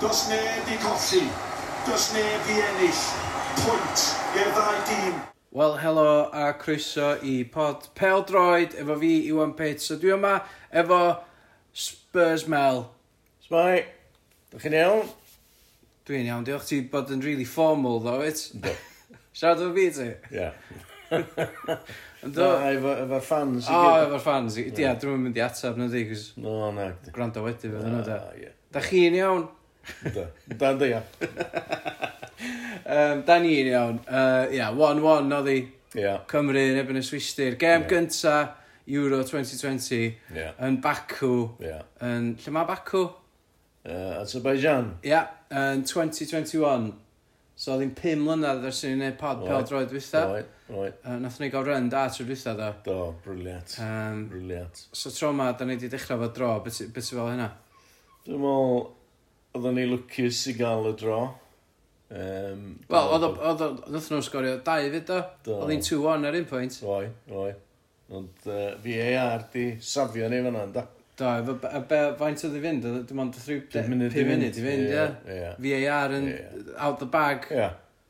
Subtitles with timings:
[0.00, 1.26] Does neb i colli.
[1.86, 2.98] Does neb i ennill.
[3.58, 4.02] Pwynt
[4.38, 5.16] i'r ddau dîm.
[5.58, 9.88] Wel, helo a croeso i pod Pel Droid efo fi, Iwan Pits.
[9.88, 10.36] So dwi yma
[10.70, 11.00] efo
[11.74, 12.84] Spurs Mel.
[13.48, 13.80] Smai.
[14.52, 15.10] Dwi'n chi'n iawn?
[16.06, 16.46] Dwi'n iawn.
[16.46, 18.46] Diolch ti bod yn really formal, ddo, it?
[18.54, 18.78] Do.
[19.40, 20.08] Siarad efo fi ti?
[20.38, 20.48] Ie.
[22.28, 22.52] Ynddo?
[22.70, 24.86] Efo, efo fans i O, efo'r fans i gyd.
[24.86, 26.28] Ia, dwi'n mynd i atab na di, cos...
[26.38, 26.92] No, na.
[27.10, 28.24] Gwrando wedi fe, dyna da.
[28.70, 29.48] Da chi'n iawn?
[30.14, 30.28] Da,
[30.80, 31.02] da, ia.
[32.88, 33.98] Um, Dan i'n iawn.
[34.06, 35.58] Uh, ia, 1-1 oedd hi.
[35.98, 36.14] Ia.
[36.30, 37.56] Cymru yn ebyn y Swistir.
[37.60, 37.90] Gem yeah.
[37.90, 38.36] gynta
[38.88, 40.54] Euro 2020 yeah.
[40.64, 41.50] yn Baku.
[41.64, 41.84] Yeah.
[42.04, 43.04] Yn, lle mae Baku?
[43.88, 44.94] Uh, Azerbaijan.
[45.04, 45.28] Ia, yeah,
[45.74, 46.90] yn 2021.
[47.58, 50.20] So oedd hi'n 5 mlynedd ers i'n gwneud pod pel droed dwytha.
[50.30, 50.98] Right, right.
[51.02, 52.68] Uh, nath ni gael run da trwy dwytha dda.
[52.84, 53.74] Do, briliant.
[53.82, 54.84] Um, briliant.
[54.94, 57.48] So tro ma, da ni wedi dechrau fod dro, beth fel hynna?
[58.28, 58.84] Dwi'n meddwl,
[59.56, 61.20] oedden ni lwcus i gael y dro.
[62.08, 65.18] Um, Wel, oedd o, nath nhw sgorio dau fyd o.
[65.58, 66.78] Oedd hi'n 2-1 ar un pwynt.
[66.88, 67.08] Oi,
[67.42, 67.50] oi.
[68.18, 70.86] Ond uh, VAR di safio ni fan da.
[71.18, 71.26] Do,
[71.66, 72.86] a be, faint oedd i fynd?
[73.08, 75.50] Dim ond 5 munud i fynd, ie.
[75.66, 76.30] VAR yn
[76.76, 77.50] out the bag.
[77.52, 77.68] Ie.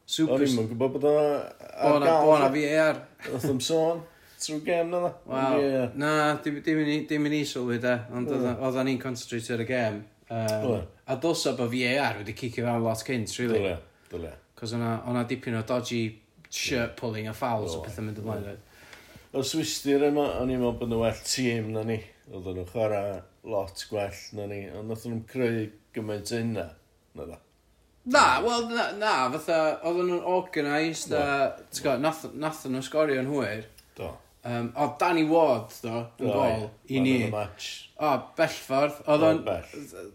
[0.09, 0.39] Super.
[0.39, 2.29] O'n i'n mwyn gwybod bod o'n ar bona, gael.
[2.29, 3.03] Bo'na VAR.
[3.33, 4.07] Oedd o'n sôn
[4.39, 6.13] trwy gem na Wel, na,
[6.45, 9.99] dim yn i sylwi da, ond oedd oedden ni'n concentrate ar y gem.
[10.29, 13.59] Um, A dylsa bod VAR wedi cicio fewn lot cynt, really.
[13.63, 13.79] Dylia,
[14.13, 14.35] dylia.
[14.59, 16.03] Cos o'na, ona dipyn o dodgy
[16.51, 18.59] shirt pulling a fouls o pethau mynd ymlaen.
[19.33, 21.99] O swistir yma, o'n i'n meddwl bod nhw well tîm na ni.
[22.29, 26.67] Oedden nhw'n chwarae lot gwell na ni, ond nath nhw'n creu gymaint yna.
[27.17, 27.41] Na da.
[28.09, 31.27] Na, wel, na, na, fatha, oedden nhw'n organised a,
[31.69, 33.65] ti'n gwybod, nath nath nhw'n sgorio yn hwyr.
[33.97, 34.13] Do.
[34.49, 37.17] Um, o, Danny Ward, do, yn gol, i ni.
[37.29, 39.01] O, bellffordd.
[39.11, 39.41] Oedd o'n...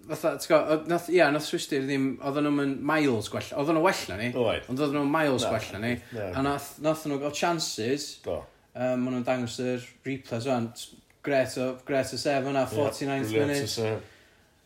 [0.08, 2.08] Fatha, ti'n gwybod, ia, nath Swistir ddim...
[2.24, 3.52] Oedd nhw'n miles gwell.
[3.60, 4.30] Oedd nhw'n well na ni.
[4.72, 5.92] Ond oedd nhw'n miles gwell na ni.
[6.32, 8.08] A nath, nath nhw gael chances.
[8.26, 8.40] Do.
[8.74, 10.72] Um, Maen nhw'n dangos yr replays o'n.
[11.24, 13.94] Gret o, gret o sef yna, 49th yeah, minute.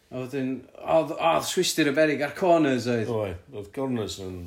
[0.08, 0.56] A wedyn,
[0.96, 3.12] oedd oedd Swistir y berig ar corners oedd.
[3.12, 4.40] Oedd, oedd corners yn...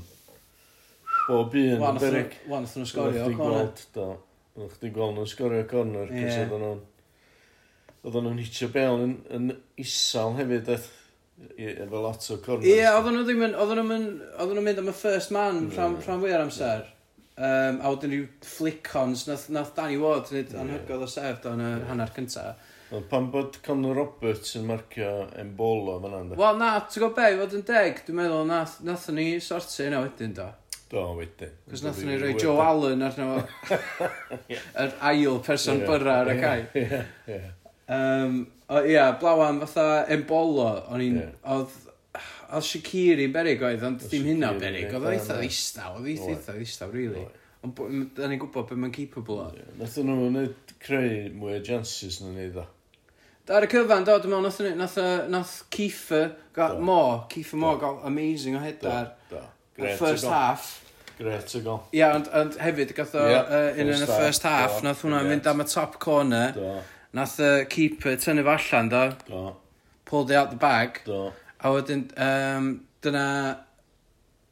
[1.29, 2.41] Bob un yn berig.
[2.49, 4.19] Wan, nath nhw'n sgorio o corner.
[4.61, 6.29] Oedd chdi gweld nhw'n sgorio corner, yeah.
[6.29, 6.81] cos oedden nhw'n...
[8.05, 10.89] Oedden nhw'n hitio bel yn, yn isal hefyd, eth.
[11.57, 12.69] Efo lot o corners.
[12.69, 13.55] Ie, yeah, oedden nhw ddim yn...
[13.57, 15.71] Oedden nhw'n mynd, nhw mynd am y first man mm.
[15.77, 16.89] rhan, rhan fwy ar amser.
[17.41, 20.61] Um, a wedyn rhyw flick-ons, nath, nath Danny Ward wneud yeah.
[20.61, 21.87] anhygoel o sef dan y yeah.
[21.89, 22.51] hanner cynta.
[22.93, 26.37] Ond pan bod Conor Roberts yn marcio Embolo fan hynny?
[26.37, 29.87] Wel na, ti'n gwybod be, i fod yn deg, dwi'n meddwl nath, nath ni sortio
[29.89, 30.49] yna wedyn do.
[30.91, 31.53] Do, wedyn.
[31.71, 33.29] Cos nath ni roi Joe Allen arno
[33.69, 34.09] fo.
[34.83, 36.85] Yr ail person byrra ar y cae.
[37.31, 37.43] Ie,
[37.91, 41.17] Um, o, ia, blawan fatha embolo, o'n i'n...
[41.51, 41.73] Oedd
[42.51, 46.91] oedd Shakiri yn berig oedd, ond dim hynna berig, oedd eitha ddistaw, oedd eitha ddistaw,
[46.95, 47.25] really.
[47.67, 47.79] Ond
[48.17, 49.49] da ni'n gwybod beth mae'n capable o.
[49.79, 52.65] Nath nhw wneud creu mwy o chances na ni dda.
[53.51, 54.99] Ar y cyfan, do, dwi'n meddwl, nath, nath,
[55.35, 56.31] nath Kiefer,
[56.79, 57.01] mo,
[57.33, 59.11] Kiefer Mo, gael amazing o hedar.
[59.81, 60.69] Great first half.
[61.19, 61.81] Great o gol.
[61.93, 65.03] Ia, ond, ond hefyd, gath o yeah, uh, in yn y first half, do, nath
[65.05, 66.77] hwnna'n mynd am y top corner, do.
[67.17, 69.03] nath y uh, keeper tynnu fo allan, do.
[69.29, 69.43] do.
[70.09, 71.03] Pulled it out the bag.
[71.05, 71.27] Do.
[71.61, 72.71] A wedyn, um,
[73.05, 73.27] dyna...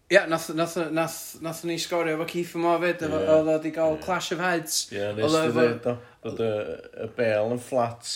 [0.09, 3.17] Ia, yeah, nath, nath, nath, nath ni sgorio efo Keith yma fyd, yeah.
[3.17, 4.05] oedd o wedi cael yeah.
[4.05, 4.87] clash of heads.
[4.93, 5.89] Ie, yeah, nes ti dweud,
[6.25, 8.13] oedd y bel yn flat,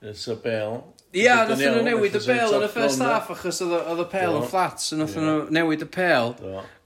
[0.00, 0.80] nes y bel
[1.10, 4.46] Ia, nath nhw newid y pêl yn y first half achos oedd y pêl yn
[4.46, 6.36] flat, so nathon nhw newid y pêl,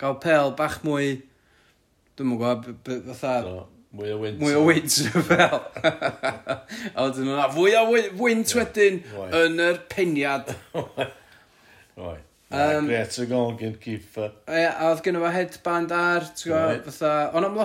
[0.01, 1.19] gael pêl bach mwy,
[2.17, 3.65] dwi'n mwyn gwybod, fatha...
[3.95, 4.41] Mwy o wynt.
[4.41, 5.61] Mwy o wynt y fel.
[6.97, 7.85] A wedyn yna, fwy o
[8.19, 8.97] wynt wedyn
[9.39, 10.55] yn yr peniad.
[10.75, 12.17] Oi.
[12.55, 14.29] Um, Gret y gol gen keeper.
[14.47, 16.85] Ie, A oedd gen fo headband ar, ti'n gwybod, right.
[16.87, 17.57] fatha, ond am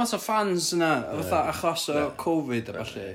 [0.00, 3.10] lot o fans yna, fatha achos o Covid a falle.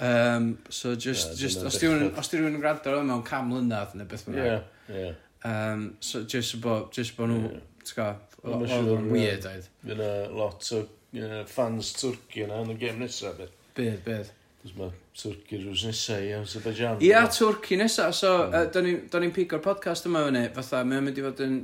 [0.00, 4.08] Um, so just, yeah, just os di rhywun yn gwrando ar mewn cam mlynedd neu
[4.08, 4.46] beth bynnag.
[4.46, 4.62] Yeah,
[4.96, 5.18] yeah.
[5.44, 7.60] Um, so just bo, just bo nhw, yeah.
[7.84, 8.16] ti'n gael,
[8.48, 9.68] o'n weird oedd.
[9.84, 13.42] Fy na lot o uh, fans Twrci yna yn y gêm nesaf.
[13.76, 14.32] Bydd, bydd.
[14.62, 17.04] Cos mae Twrci rws nesaf i Azerbaijan.
[17.04, 18.16] Ia, Twrci nesaf.
[18.16, 18.56] So, mm.
[18.56, 21.60] uh, da ni'n pigo'r podcast yma fyny, fatha, mae'n mynd i fod yn...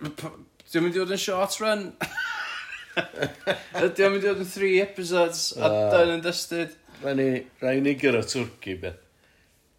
[0.00, 1.86] Dwi'n mynd i fod yn short run.
[2.96, 6.76] Dwi'n mynd i fod yn three episodes, a dyn yn dystud.
[7.02, 7.28] Rhaid ni,
[7.60, 9.02] rhaid ni gyrra Twrci, beth.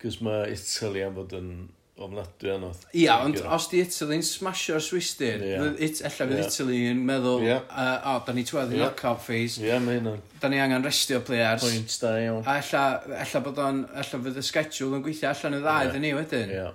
[0.01, 1.51] Cys mae Italy am fod yn
[1.97, 2.83] ofnadwy anodd.
[2.97, 8.43] Ia, ond os di Italy'n smasio'r Swistir, ella fydd Italy yn meddwl, o, da ni
[8.45, 9.63] twedd i knock-out phase.
[9.65, 10.21] Ia, mae hynna'n.
[10.41, 11.65] Da ni angen restio players.
[11.65, 12.43] Pwynt da iawn.
[12.45, 12.83] A ella,
[13.23, 16.53] ella bod o'n, ella fydd y schedule yn gweithio allan y ddau, da ni wedyn.
[16.53, 16.69] Ia,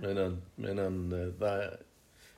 [0.00, 1.00] mae hynna'n mae hynna'n
[1.38, 1.54] dda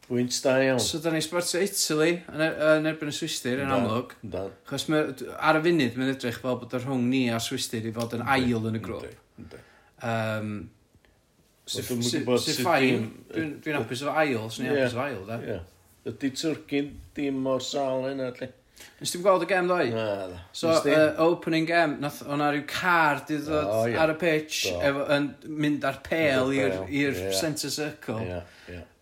[0.07, 0.79] Pwynt da iawn.
[0.79, 4.13] So da ni sbartio Italy yn, er, yn erbyn y Swistir yn amlwg.
[4.23, 4.45] Da.
[4.71, 5.01] Chos ma-
[5.43, 8.23] ar y funud mae'n edrych fel bod y rhwng ni a'r Swistir i fod yn
[8.37, 9.09] ail yn y grŵp.
[10.07, 10.53] Um,
[11.67, 14.77] Wel, dwi'm yn gwbod sut ffain, dwi'n- dwi'n dwi'n hapus efo ail, sy'n i'n Ie.
[14.85, 15.39] hapus efo ail da.
[15.43, 15.57] Ie.
[16.07, 18.49] Ydy Twrcyn dim mor sal yna, lle?
[19.01, 19.89] Nes ti'n gweld y gem ddoi?
[19.91, 20.39] Na, da.
[20.55, 20.93] So, Nes di?
[20.95, 23.97] uh, opening game, nath o'na rhyw car di ddod O, ie.
[23.99, 24.77] ar y pitch, Do.
[24.87, 25.27] efo, yn
[25.65, 27.33] mynd ar pel Mynd ar i'r pêl, i'r ie.
[27.41, 28.21] centre circle.
[28.23, 28.39] Ie.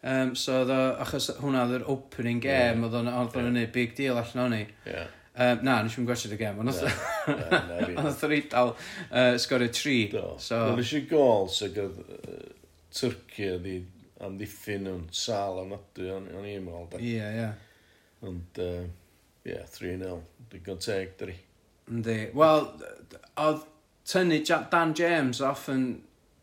[0.04, 3.70] Um, so oedd o, achos hwnna oedd yr opening game, oedd o'n oedd o'n yeah.
[3.72, 4.64] big deal allan o'n i.
[4.84, 5.12] Yeah.
[5.34, 9.96] Um, na, nes i'n gwestiwn y game, ond oedd o'n dal uh, sgorio tri.
[10.12, 10.34] Do.
[10.38, 10.60] So...
[10.60, 12.42] Wel, nes i gol sy'n gyda uh,
[12.94, 13.78] Tyrci ydi
[14.22, 17.00] amddiffyn nhw'n sal am nadu, o'n i'n meddwl.
[17.00, 17.48] Ie, ie.
[18.28, 18.60] Ond,
[19.48, 20.20] ie, 3-0,
[20.52, 21.34] digon teg, dyri.
[21.90, 22.18] Yndi.
[22.36, 22.68] Wel,
[23.40, 23.64] oedd
[24.08, 25.88] tynnu Dan James off yn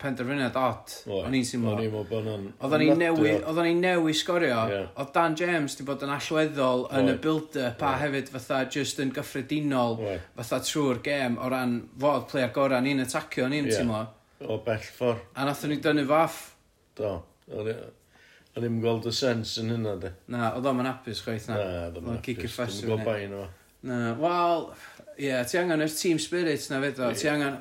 [0.01, 0.95] penderfyniad od.
[1.15, 1.75] O'n i'n teimlo.
[1.75, 2.48] O'n i'n meddwl bod hwnna'n...
[2.57, 4.59] Oedden ni'n newi, oedden ni'n newi sgorio.
[4.71, 4.89] Yeah.
[4.98, 6.98] Oedd Dan James di bod yn allweddol Oed.
[7.00, 10.27] yn y build-up a hefyd fatha just yn gyffredinol Oed.
[10.42, 13.80] fatha trwy'r gêm o ran fod player gorau ni'n atacio, ni'n yeah.
[13.80, 14.03] teimlo.
[14.50, 15.25] O bell ffordd.
[15.38, 16.44] A nathon ni dynnu fo off.
[16.97, 17.15] Do.
[18.51, 20.09] O'n i'n gweld y sens yn hynna, de.
[20.33, 21.56] Na, oedd o'n hapus chwaith na.
[21.56, 22.80] Na, oedd o'n hapus.
[22.81, 23.45] Dwi'n gweld bain o.
[23.88, 24.65] Na, wel,
[25.15, 27.13] ie, yeah, ti angen yr team spirit na fyd o.
[27.18, 27.56] Ti angen,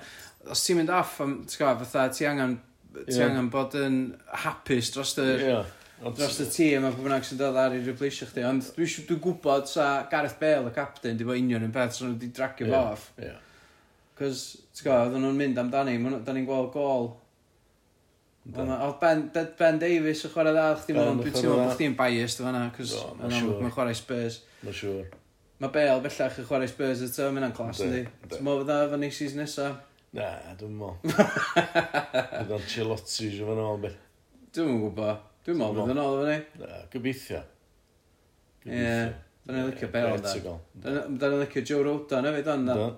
[0.49, 2.57] os ti'n mynd off am, ti'n gwybod, fatha, ti angen,
[3.03, 3.29] ti yeah.
[3.29, 4.01] angen bod yn
[4.47, 5.29] hapus dros y...
[5.45, 5.77] Yeah.
[6.01, 9.03] Ond dros y tîm a pwy bynnag sy'n dod ar i replaceio chdi, ond dwi'n
[9.05, 12.31] dwi gwybod sa Gareth Bale y captain di bod union yn peth, so nhw wedi
[12.33, 13.03] dragio fo yeah, off.
[13.21, 13.43] Yeah.
[14.17, 17.11] Cos, ti'n gwybod, oedden nhw'n mynd amdani, da ni'n gweld gol.
[18.49, 19.27] Oedd ben,
[19.59, 22.97] ben Davies yn chwarae dda, chdi mwyn, dwi'n teimlo bod chdi'n biased o fanna, cos
[23.21, 24.41] mae'n chwarae Spurs.
[24.65, 25.15] Mae'n siŵr.
[25.61, 28.07] Mae Bale bellach yn chwarae Spurs eto, mae'n clas, yndi?
[28.25, 29.77] Ti'n mwyn fydda efo ni season nesaf?
[30.17, 30.29] Na,
[30.59, 30.97] dwi'n meddwl.
[32.41, 33.99] Bydd o'n chilotsi eisiau fan ôl, beth.
[34.57, 35.27] Dwi'n gwybod.
[35.47, 36.65] Dwi'n meddwl bydd yn ôl efo ni.
[36.65, 37.43] Na, gobeithio.
[38.67, 38.89] Ie.
[39.47, 40.57] Da'n ei licio Beryl, da.
[40.83, 42.89] Da'n ei licio Joe Rodan hefyd, ond da.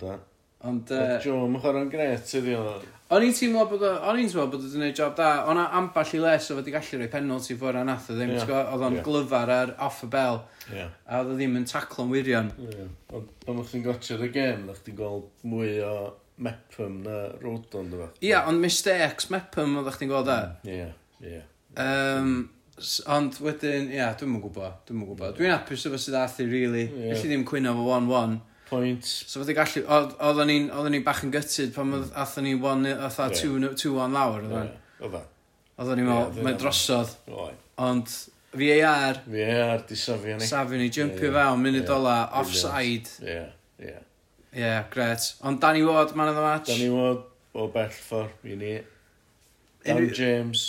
[0.00, 0.16] Da.
[0.64, 0.94] Ond...
[1.20, 2.64] Joe, mae'n chwarae'n gret, ydi o.
[3.12, 3.84] O'n i'n teimlo bod...
[3.84, 5.30] O'n i'n teimlo bod o'n gwneud job da.
[5.52, 8.32] O'n amball i les o fod i gallu rhoi penalty ffwrdd a'n ath o ddim.
[8.40, 10.40] Oedd o'n glyfar ar off y bell.
[10.72, 12.48] A oedd o ddim yn taclo'n wirion.
[13.12, 15.96] Ond pan o'ch chi'n gotio'r y gem, o'ch chi'n gweld mwy o
[16.36, 18.18] Mepham na Rodon, dwi'n fath.
[18.18, 18.28] E?
[18.30, 20.40] Ia, ond mistakes Mepham oedd chdi'n gweld e.
[20.64, 21.42] Mm, ie, ie.
[23.14, 25.36] Ond wedyn, ia, dwi'n mwyn gwybod, dwi'n mwyn gwybod.
[25.38, 26.88] Dwi'n apus efo sydd athu, really.
[26.88, 27.14] Yeah.
[27.14, 28.40] Felly ddim cwyno fo 1-1.
[28.66, 29.06] Point.
[29.06, 32.08] So fyddi gallu, oedden ni'n ni bach yn gytid pan mm.
[32.24, 34.72] athyn ni 2-1 lawr, oedden.
[34.98, 35.28] Oedden.
[35.78, 37.14] Oedden ni'n meddwl, mae'n drosodd.
[37.84, 38.16] Ond
[38.54, 39.20] VAR...
[39.26, 40.46] VAR, di safio ni.
[40.50, 43.14] Safio ni, jumpio fewn, munud ola, offside.
[43.22, 43.38] Ie,
[43.86, 43.94] ie.
[44.54, 45.34] Ie, yeah, gret.
[45.42, 46.68] Ond Danny Ward, man of the match.
[46.70, 47.24] Dan ni mod
[47.54, 48.74] o bell ffordd i ni.
[49.84, 50.62] Dan Unrhyw- James.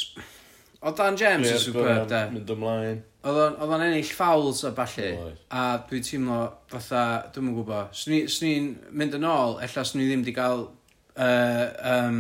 [0.82, 2.24] O Dan James yn player superb, de.
[2.34, 3.04] Mynd ymlaen.
[3.26, 5.12] Oedd o'n- oedd o'n ennill fouls a balli.
[5.18, 5.38] Oedd.
[5.50, 6.40] A dwi'n teimlo
[6.70, 7.04] fatha,
[7.34, 10.36] dwi'n yn gwybod, swn i- swn i'n mynd yn ôl, ella swn i ddim wedi
[10.36, 10.66] cael
[11.18, 12.20] uh, um,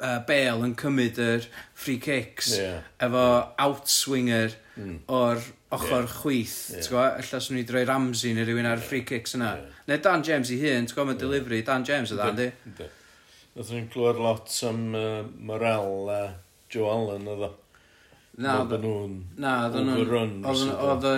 [0.00, 2.86] uh, Bale yn cymryd yr free kicks yeah.
[3.02, 3.26] efo
[3.62, 4.98] outswinger mm.
[5.12, 5.42] o'r
[5.76, 6.14] ochr yeah.
[6.20, 6.84] chwith yeah.
[6.84, 9.76] ti'n gwybod, ella swn i droi Ramsey neu rhywun ar y free kicks yna yeah.
[9.90, 11.26] neu Dan James i hun, ti'n gwybod, mae'n yeah.
[11.26, 12.88] delivery Dan James yda, ynddi?
[13.56, 16.20] Nath ni'n clywed lot am uh, Morel a
[16.72, 17.54] Joe Allen ydo
[18.36, 21.14] Na, oedden nhw'n Na, oedden nhw'n Oedd y,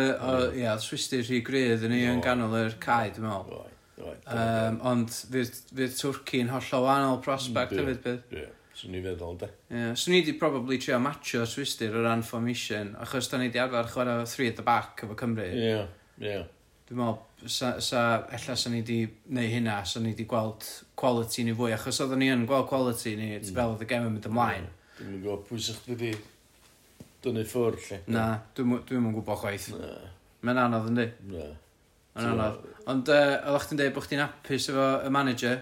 [0.61, 3.65] ia, swistir rhy grydd yn ei yn ganol yr cae, dwi'n meddwl.
[3.99, 8.37] Right, right, um, ond fydd Twrci yn hollol wahanol prospect hefyd bydd.
[8.39, 8.45] Ie.
[8.79, 9.49] Swn i feddwl, de.
[9.73, 13.59] Yeah, swn i wedi probably trio matcho swistir o ran formation, achos da ni wedi
[13.59, 15.47] arfer chwarae three at the back efo Cymru.
[15.49, 15.89] Ie, yeah,
[16.21, 16.29] ie.
[16.29, 16.45] Yeah.
[16.89, 18.03] Dwi'n meddwl, sa, sa,
[18.39, 19.01] ella sa ni wedi
[19.35, 20.63] neu hynna, sa ni wedi gweld
[20.99, 23.49] quality ni fwy, achos oedden ni yn gweld quality ni, mm.
[23.57, 24.69] fel oedd y gem yn mynd ymlaen.
[25.01, 26.13] Dwi'n mynd gwybod pwy sych wedi
[27.27, 27.99] dynnu ffwrdd, lle.
[28.15, 29.73] Na, dwi'n mynd gwybod chwaith.
[29.75, 29.91] Na.
[30.47, 31.09] Mae'n anodd, yndi?
[31.33, 31.49] Na.
[32.15, 32.63] Mae'n anodd.
[32.95, 35.59] Ond, uh, oeddech chi'n dweud bod chdi'n apus efo y manager?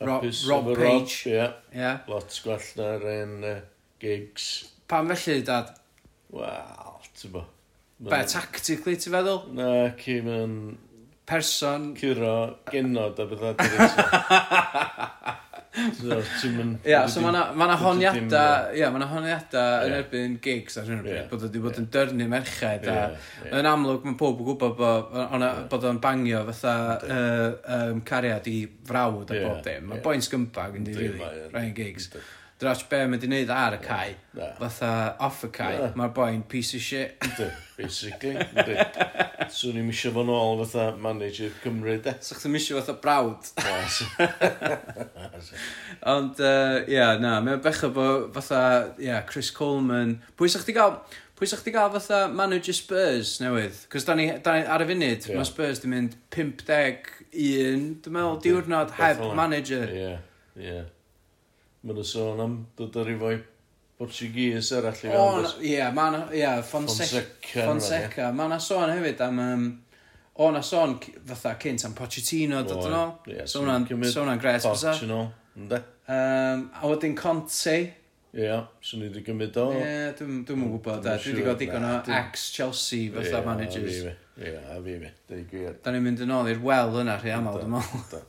[0.00, 1.26] Rob, Rob Page.
[1.26, 1.52] Rob, yeah.
[1.74, 1.98] yeah.
[2.08, 3.56] Lots gwell na'r um, un uh,
[4.00, 4.46] gigs.
[4.88, 5.74] Pam felly, dad?
[6.32, 7.44] Wel, ti'n bo.
[8.00, 9.42] Be, tactically, ti'n feddwl?
[9.56, 9.68] Na,
[10.00, 10.54] ci mewn...
[11.30, 11.92] Person.
[11.94, 13.54] Curo, genod a bethau.
[15.70, 16.16] so,
[16.88, 21.04] ia, so mae yna honiadau, ia, mae yna honiadau yn erbyn gigs ar hyn o
[21.06, 22.96] bryd, bod wedi bod yn dyrnu merched, a
[23.60, 24.74] yn amlwg mae pob yn gwybod
[25.70, 26.74] bod o'n bangio fatha
[28.10, 28.58] cariad i
[28.90, 29.88] frawd a bob dim.
[29.92, 32.10] Mae boi'n scumbag yn di, rili, Ryan Giggs.
[32.60, 34.10] Drach be mae wedi wneud ar y cae.
[34.36, 34.50] Na.
[34.58, 34.88] Fatha
[35.24, 35.86] off y cae.
[35.96, 37.14] Mae'r boi'n piece of shit.
[37.24, 37.46] Ynddi,
[37.78, 38.34] basically.
[38.36, 38.74] Ynddi.
[39.56, 42.14] Swn i'n misio fo nôl fatha manager Cymru, de.
[42.20, 43.48] So chdi'n misio fatha brawd.
[46.12, 48.60] Ond, yy, yeah, na, mae'n becha bo fatha,
[49.00, 50.18] ia, Chris Coleman.
[50.36, 51.00] Pwy sa'ch ti gael?
[51.40, 53.86] Pwy sa'ch ti gael fatha manager Spurs newydd?
[53.88, 55.40] Cos da ni, da ni ar y funud, yeah.
[55.40, 57.04] mae Spurs di mynd 51,
[58.04, 59.88] dwi'n meddwl, diwrnod heb manager.
[59.88, 60.24] Ie, yeah.
[60.60, 60.72] ie.
[60.74, 60.88] Yeah
[61.82, 63.30] maen nhw'n sôn am dod ar efo
[64.00, 65.46] Portuguese arall i fewn.
[65.60, 67.20] Ie, yeah, ma' na, ie, yeah, Fonseca.
[67.20, 68.32] Fonseca, Fonseca.
[68.32, 69.64] ma' na sôn hefyd am, um,
[70.40, 73.12] o na sôn c- fatha cynt am Pochettino, dod yn ôl.
[73.28, 74.94] Ie, so hwnna'n gret, fysa.
[74.94, 75.22] Pochettino,
[75.58, 75.82] ynddo.
[76.10, 77.76] Um, a wedyn Conte.
[78.30, 79.68] Ie, yeah, swn i wedi gymryd o.
[79.76, 81.16] Ie, dwi'n dwi'n gwybod, da.
[81.20, 84.00] Dwi wedi gael digon o ex-Chelsea fatha managers.
[84.40, 85.10] Ie, a fi mi.
[85.84, 88.22] Da ni'n mynd yn ôl i'r wel yna rhy aml, dwi'n meddwl.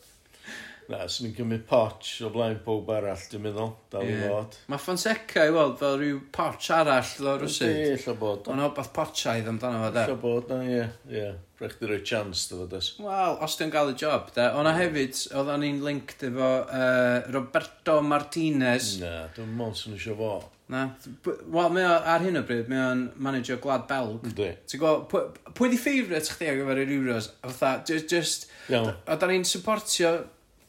[0.92, 4.58] Na, swn i'n cymryd potch o blaen pob arall, dwi'n meddwl, dal i fod.
[4.72, 7.72] Mae Fonseca i weld fel rhyw potch arall o'r rwysyd.
[7.72, 8.50] Ie, illa bod.
[8.52, 10.04] Ond o'r potchaidd amdano fo, da.
[10.10, 10.84] Illa bod, na, ie,
[11.14, 11.30] ie.
[11.62, 12.90] Rhaid chdi roi chance, dy fod ys.
[13.06, 14.50] Wel, os ti'n gael y job, da.
[14.60, 18.98] Ond hefyd, oedd o'n i'n linked efo uh, Roberto Martinez.
[19.04, 20.34] Na, dwi'n mwyn sy'n eisiau fo.
[20.72, 20.86] Na.
[21.28, 24.28] Wel, mae o, ar hyn o bryd, mae o'n manager Glad Belg.
[24.28, 24.52] Ynddi.
[24.72, 27.32] Ti'n gwybod, pwy, pwy di ffeifrits chdi ar gyfer yr Euros?
[27.44, 28.12] Fatha, just...
[28.12, 28.94] just yeah.
[29.06, 30.14] A da ni'n supportio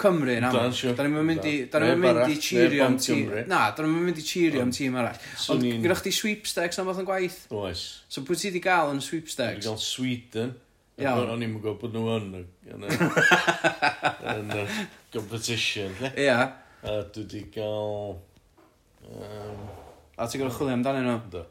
[0.01, 0.73] Cymru yn aml.
[0.97, 1.55] Da ni'n mynd i...
[1.71, 3.31] Da ni'n mynd i cheerio am tîm...
[3.51, 5.21] Na, da ni'n mynd i cheerio am tîm arall.
[5.55, 7.39] Ond gyda chdi sweepstakes am fath yn gwaith?
[7.55, 7.85] Oes.
[8.13, 9.61] So pwy ti wedi gael yn sweepstakes?
[9.61, 10.55] Wedi gael Sweden.
[11.03, 11.31] Iawn.
[11.35, 12.45] O'n i'n gwybod bod nhw yn...
[12.75, 14.53] yn
[15.15, 15.97] competition.
[16.13, 16.39] Ia.
[16.83, 18.19] A dwi wedi gael...
[19.07, 19.65] Um,
[20.17, 21.19] a ti'n gwybod chwilio amdanyn nhw?
[21.33, 21.47] Da.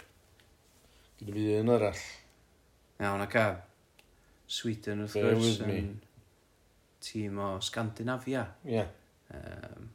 [1.21, 2.05] Gyda fi un arall.
[3.01, 3.49] Iawn, ac a...
[4.51, 5.23] Sweden, wrth gwrs.
[5.23, 6.10] Bear with me
[7.01, 8.45] tîm o Scandinavia.
[8.65, 8.73] Ie.
[8.73, 8.87] Yeah.
[9.33, 9.89] Um,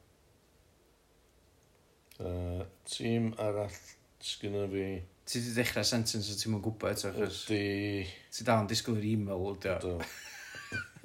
[2.21, 3.77] uh, tîm arall
[4.21, 4.87] sgynna fi...
[5.27, 7.43] Ti wedi dechrau sentence o ti'n mwyn gwybod eto, achos...
[7.51, 8.07] Ydy...
[8.35, 9.97] Ti dal yn disgwyl i'r e-mail, ydy Do.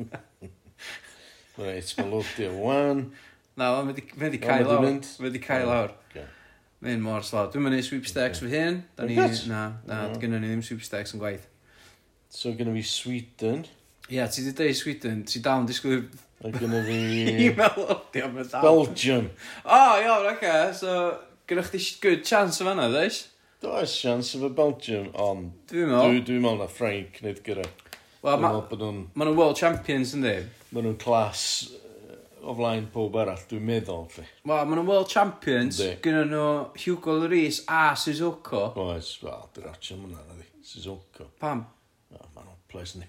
[1.61, 3.07] Reit, mae lodio wan.
[3.59, 4.85] Na, mae wedi cael lawr.
[4.87, 5.97] Mae wedi cael lawr.
[6.81, 7.49] Mae'n mor slaw.
[7.53, 8.79] Dwi'n mynd i sweepstakes fy hyn.
[8.97, 9.17] Da ni,
[9.51, 11.43] na, na, gynnu ni ddim sweepstakes yn gwaith.
[12.33, 13.65] So, gynnu fi Sweden.
[14.11, 16.03] Ie, ti di dweud Sweden, ti dal yn disgwyl
[16.41, 16.95] Mae gen fi...
[17.45, 18.63] E-mail audio am y dal.
[18.65, 19.27] Belgium.
[19.61, 20.95] O, iawn, oce, so
[21.49, 23.19] gyda chdi good chance o fanna, dweud?
[23.61, 25.51] Does chance efo Belgium, ond...
[25.69, 26.07] Dwi'n meddwl.
[26.07, 27.67] Dwi'n dwi meddwl na Frank nid gyda.
[28.25, 28.51] Wel, ma...
[28.57, 29.03] nhw'n...
[29.13, 30.33] Ma nhw world champions, yndi?
[30.73, 31.45] Ma nhw'n clas
[32.41, 34.27] o flaen pob arall, dwi'n meddwl, lli.
[34.41, 36.49] Wel, ma nhw'n world champions, gyda nhw
[36.87, 38.65] Hugo Lloris a Suzuko.
[38.89, 40.49] Oes, wel, dwi'n ratio hwnna, na di.
[40.73, 41.29] Suzuko.
[41.39, 41.67] Pam?
[42.09, 43.05] Ma nhw'n ples ni.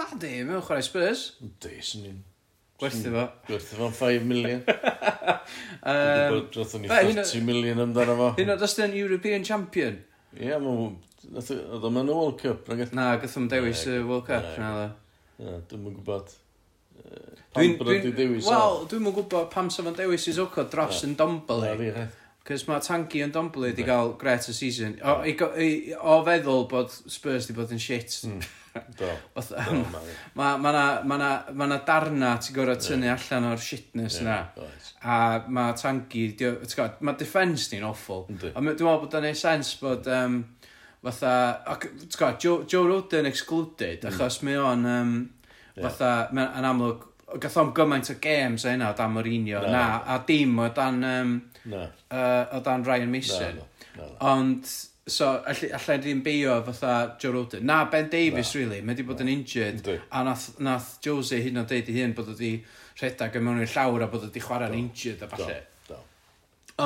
[0.00, 1.22] Na di, mewn chwarae Spurs.
[1.60, 2.20] Di, sy'n ni'n...
[2.80, 3.24] Gwerthu fo.
[3.50, 4.62] Gwerthu fo'n 5 million.
[5.92, 8.28] um, Rothwn ni 30 million amdano fo.
[8.38, 9.98] Hyn oedd ystyn European Champion.
[10.38, 10.94] Ie, mae'n...
[11.36, 12.70] oedd o'n mynd World Cup.
[12.96, 14.48] Na, gathom dewis y World Cup.
[14.56, 14.88] Na,
[15.36, 16.32] dwi'n yn gwybod.
[17.52, 18.48] Pam bod o'n dewis?
[18.48, 18.54] o?
[18.54, 22.08] Wel, dwi'n yn gwybod pam sef o'n dewis i Zoko dros yn Na, Domboli.
[22.50, 24.96] Cys mae Tangi yn Dombly wedi cael gret y season.
[25.06, 28.16] O, i, i, o feddwl bod Spurs wedi bod yn shit.
[28.26, 28.40] Mm.
[28.98, 29.06] Do.
[29.34, 29.42] Do.
[29.58, 29.96] um,
[30.38, 33.18] mae ma na, ma na, ma na darna ti'n gorau tynnu yeah.
[33.18, 34.36] allan o'r shitness yna.
[34.36, 34.92] Yeah, right.
[35.02, 35.16] A
[35.50, 36.24] mae Tangi,
[37.02, 38.26] mae defence ni'n awful.
[38.30, 40.10] A dwi'n meddwl bod o'n ei sens bod...
[40.10, 40.42] Um,
[41.00, 44.10] fatha, ac, gwybod, Joe, Joe Roden excluded, hmm.
[44.12, 44.48] achos mm.
[44.48, 45.14] mae o'n, um,
[45.78, 46.34] fatha, yeah.
[46.36, 47.06] mae'n amlwg,
[47.40, 49.72] gath o'n gymaint o games o hynna o dan Mourinho, no.
[49.72, 51.32] na, a dim o dan, um,
[51.64, 51.82] no.
[52.10, 53.40] uh, o dan Ryan Mason.
[53.40, 54.16] Na, na, na, no.
[54.32, 54.72] Ond,
[55.10, 57.66] so, allai all ddim beio fatha Joe Roden.
[57.66, 58.60] Na, Ben Davies, na.
[58.60, 59.26] really, mae wedi bod no.
[59.26, 59.80] yn injured.
[59.86, 59.98] Dwi.
[60.10, 62.56] A nath, nath Jose hyn o deud i hyn bod wedi
[63.00, 65.58] rhedeg yn mewn i'r llawr a bod wedi chwarae'n injured a falle.
[65.88, 66.02] Do, do.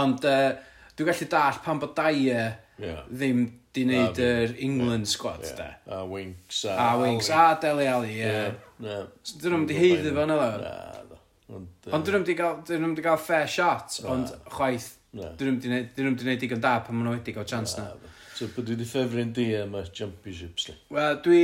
[0.01, 0.55] Ond, uh,
[0.95, 3.05] dwi'n gallu dall pan bod Dyer yeah.
[3.11, 5.11] ddim di wneud yr England yeah.
[5.11, 5.57] squad, yeah.
[5.59, 5.97] da.
[5.99, 6.77] A Winks a...
[6.79, 8.21] A Winks a Dele Alli, ie.
[8.23, 8.53] Yeah.
[8.83, 9.09] Yeah.
[9.23, 10.51] So, dyn nhw'n mynd i heiddi fo'n yna.
[10.63, 10.75] Na,
[11.55, 12.01] Ond uh...
[12.01, 14.15] dyn nhw'n di gael, dyn nhw'n di gael fair shot, na.
[14.15, 17.87] ond chwaith, dyn nhw'n di wneud digon da pan maen nhw wedi gael chance na.
[17.93, 18.13] na.
[18.35, 20.77] So, bod wedi ffefryn di am y championships li?
[20.97, 21.43] Wel, dwi,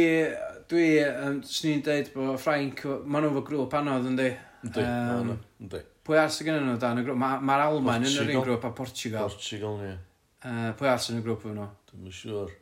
[0.70, 4.30] dwi, um, swn i'n deud bod Frank, maen nhw fo grŵp anodd yndi.
[4.66, 5.84] Yndi, um, yndi.
[6.06, 7.20] Pwy ars y gynnyn nhw dan y grŵp?
[7.22, 9.30] Mae'r ma Almain yn yr un grŵp a Portugal.
[9.30, 9.94] Portugal, ie.
[10.40, 11.68] Uh, pwy ars yn y grŵp efo nhw?
[11.92, 12.56] Dwi'n siŵr.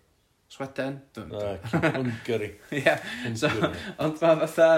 [0.49, 0.95] Sweden?
[1.15, 2.49] Dwi'n Hwngari.
[2.79, 2.95] Ie,
[3.37, 3.51] so,
[4.01, 4.69] ond ma fatha,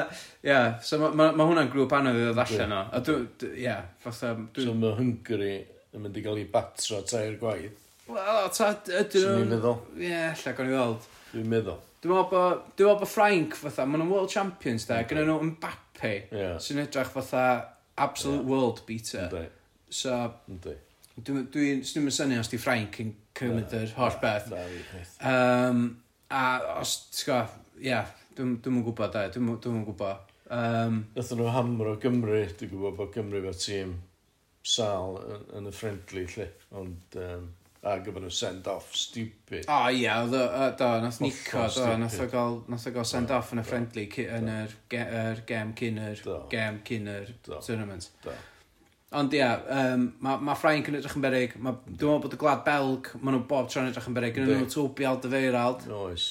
[0.43, 2.81] ie, so ma, ma, ma hwnna'n grŵp anodd i ddod allan o.
[2.91, 3.21] A dwi,
[3.53, 4.33] ie, yeah, fatha...
[4.50, 4.67] Dwi...
[4.67, 5.53] So ma Hwngari
[5.95, 7.87] yn mynd i gael ei batro tair gwaith.
[8.11, 9.39] Wel, ta, ydyn nhw...
[9.39, 9.79] Dwi'n meddwl.
[10.03, 11.09] Ie, lla, gawn i weld.
[11.31, 11.81] Dwi'n meddwl.
[12.03, 15.39] Dwi'n meddwl bod, dwi'n meddwl bod Frank, fatha, maen nhw'n world champions da, gyda nhw
[15.53, 16.53] Mbappe, Ie.
[16.67, 17.47] sy'n edrych fatha
[18.00, 18.50] absolute yeah.
[18.50, 19.29] world beater.
[19.31, 19.47] Ynddi.
[19.87, 20.19] So...
[20.50, 20.79] Ynddi.
[21.17, 21.26] Dwi'n...
[21.26, 24.50] Dwi, dwi, dwi synnu os di Frank yn cymryd yr holl beth.
[24.52, 25.85] Na, na, um,
[26.31, 26.43] a
[26.79, 28.02] os, ti'n gwybod, ia,
[28.38, 30.26] dwi'n dwi gwybod da, dwi'n dwi gwybod.
[30.50, 33.97] Um, Nothen nhw hamro Gymru, dwi'n gwybod bod Gymru fe tîm
[34.67, 36.47] sal yn, yn y friendly, lle.
[36.79, 37.49] Ond, um,
[37.81, 39.64] a gyfer nhw send off, stupid.
[39.64, 40.43] O, oh, ia, do,
[40.79, 44.07] do, nath Nico, do, nath o gael, nath o gael send off yn y friendly,
[44.26, 48.11] yn yr er, game cyn yr, gem cyn yr tournament.
[48.26, 48.37] Do.
[49.11, 52.38] Ond ia, um, mae ma Ffrainc yn edrych yn berig, ma, dwi'n meddwl bod y
[52.38, 55.88] glad Belg, maen nhw bob tro'n edrych yn berig, gyda nhw Tobial Dyfeirald.
[55.99, 56.26] Oes.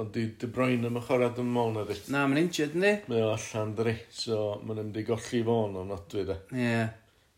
[0.00, 1.98] Ond di, di Bruyne am y chwarae dim mol na di.
[2.08, 2.94] Na, mae'n injured ni.
[3.12, 6.38] Mae o allan dri, so mae'n ymdi golli fo'n o'n nodwi de.
[6.56, 6.62] Ie.
[6.62, 6.94] Yeah.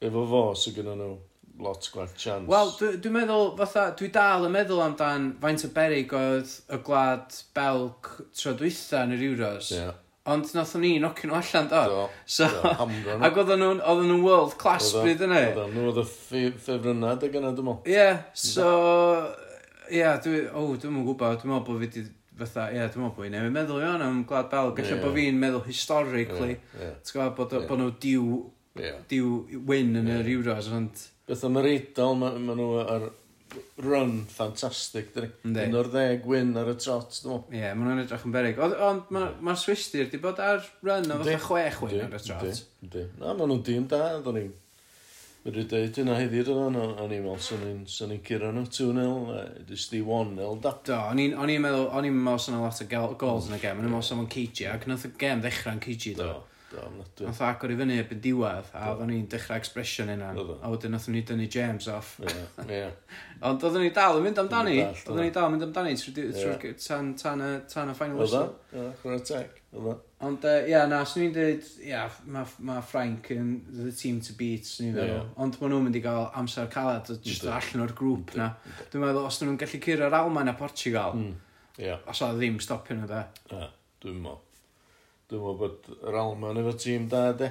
[0.07, 1.11] Efo fo, so gyda nhw
[1.65, 2.47] lot gwaith chance.
[2.51, 6.79] Wel, dwi'n dwi meddwl, fatha, dwi dal yn meddwl amdan faint o berig oedd y
[6.87, 9.75] glad Belg tro dwytha yn yr Euros.
[9.75, 9.83] Ie.
[9.83, 9.99] Yeah.
[10.25, 11.81] Ond nath ni nocio nhw allan do?
[11.93, 12.05] Do.
[12.25, 12.71] So, do,
[13.27, 15.41] ac oedden nhw'n oedden nhw'n world class bryd yna.
[15.51, 17.93] Oedden nhw oedd y ffefrynnad ag yna dwi'n meddwl.
[17.93, 18.69] Ie, so...
[19.91, 20.47] Ie, yeah, dwi...
[20.49, 22.05] O, oh, dwi'n gwybod, dwi'n meddwl bod fi wedi
[22.41, 24.73] fatha, ie, yeah, dwi'n meddwl bod fi'n newid meddwl iawn am Glad Bel.
[24.79, 26.95] Gallai yeah, bod fi'n meddwl historically, yeah, yeah.
[27.05, 27.69] ti'n gwybod bod, yeah.
[27.69, 28.39] bod nhw diw,
[28.81, 29.03] yeah.
[29.13, 29.35] diw
[29.69, 30.25] win yn yeah.
[30.25, 31.05] yr Euros, ond...
[31.29, 33.11] Beth am yr eidl, maen ma nhw ar
[33.85, 35.65] run ffantastig, dyn ni.
[35.67, 37.55] Un o'r ddeg win ar y trot, dwi'n meddwl.
[37.55, 38.61] Ie, yeah, maen nhw'n edrych yn berig.
[38.65, 42.63] Ond mae'r ma Swistir di bod ar run o fatha chwech win ar y trot.
[42.85, 44.45] Ynddi, Na, maen nhw'n dîm da, dyn ni.
[45.45, 49.35] Wedi dweud yna rydyn nhw, o'n i'n meddwl sy'n ni'n sy ni curo nhw 2-0,
[49.69, 50.71] jyst i 1-0 da.
[50.89, 53.85] Do, o'n i'n meddwl, o'n i'n meddwl sy'n lot o goals yn y gem, o'n
[53.85, 56.31] i'n meddwl sy'n meddwl Cigi, ac nath y gem ddechrau'n Cigi do.
[56.31, 56.54] do
[56.89, 57.27] ofnadwy.
[57.29, 60.31] Nath agor i fyny ebyn diwedd, a oedden ni'n dechrau expression yna.
[60.61, 62.15] A wedyn nath ni dynnu James off.
[63.45, 64.79] Ond oedden ni dal yn mynd amdani.
[64.87, 66.79] Oedden ni dal yn mynd amdani trwy'r
[67.75, 68.49] tan y final whistle.
[68.73, 69.61] Oedden, teg.
[70.25, 74.87] Ond ia, na, swn i'n dweud, ia, mae Frank yn the team to beat, swn
[74.89, 75.27] i'n meddwl.
[75.45, 78.47] Ond maen nhw'n mynd i gael amser caled, jyst allan o'r grŵp na.
[78.93, 81.19] Dwi'n meddwl, os dyn nhw'n gallu curo'r Almain a Portugal,
[82.09, 83.25] os oedd ddim stopio nhw da.
[84.01, 84.41] Dwi'n meddwl.
[85.35, 87.49] Dwi'n meddwl bod yr Alman efo tîm da, de?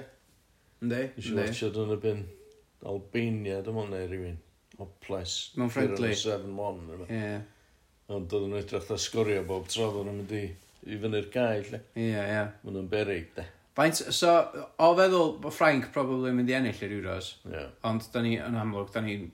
[0.83, 1.17] Ynddi, ynddi.
[1.17, 2.21] Nes i watchad yn y byn
[2.87, 4.37] Albania, dwi'n meddwl neu rhywun.
[4.85, 5.33] Oples.
[5.59, 6.13] Mewn friendly.
[6.15, 7.03] 7-1.
[7.09, 7.33] Ie.
[8.13, 10.45] Ond oedden nhw edrych a sgorio bob tro, oedden nhw'n mynd i,
[10.87, 11.81] i fyny'r gael, lle.
[11.97, 12.15] Ie, ie.
[12.15, 13.47] Mae'n Mae nhw'n berig, de.
[13.75, 14.31] Faint, so,
[14.85, 17.33] o feddwl bod Frank probably yn mynd i ennill i'r Euros.
[17.51, 17.67] Ie.
[17.89, 19.27] Ond da ni, yn amlwg, da ni'n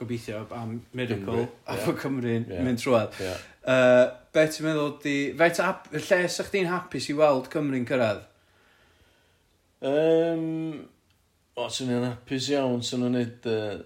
[0.00, 2.64] gobeithio am Miracle a fod Cymru'n yeah.
[2.66, 3.14] mynd trwad.
[3.20, 3.46] Yeah.
[3.60, 5.14] Uh, be ti'n meddwl di...
[5.38, 8.24] Fe ta, lle sa chdi'n hapus i weld Cymru'n cyrraedd?
[9.80, 10.86] Um,
[11.56, 13.78] o, sy'n ni'n hapus iawn, sy'n nhw'n neud uh,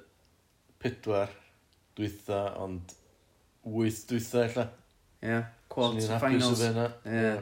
[0.83, 1.35] pedwar
[1.99, 2.95] dwytha, ond
[3.71, 4.69] wyth dwytha illa.
[5.23, 5.51] Ie, yeah.
[5.71, 6.23] quarter finals.
[6.23, 6.87] Sy'n ni'n hapus o fe yna.
[7.11, 7.35] Ie.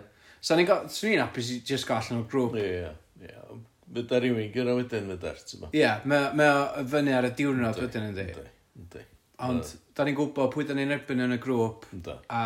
[0.42, 2.58] Sa'n ni'n hapus i just gael allan o'r grŵp.
[2.60, 3.28] Ie, yeah, ie.
[3.30, 3.60] Yeah.
[3.92, 5.68] Fydda rhywun gyda wedyn fydda, ti'n ma?
[5.68, 8.46] Ie, yeah, mae o fyny ar y diwrnod wedyn yn dweud.
[8.78, 9.04] Yndi.
[9.42, 11.88] Ond, da ni'n gwybod pwy da ni'n erbyn yn y grŵp.
[11.96, 12.14] Yndi.
[12.32, 12.44] A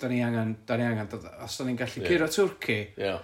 [0.00, 1.08] da ni angen, da ni angen,
[1.44, 2.08] os da ni'n gallu yeah.
[2.10, 3.20] curo Twrci, yeah.